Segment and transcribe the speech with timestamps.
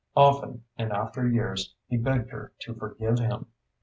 [0.15, 3.45] Often, in after years, he begged her to forgive him.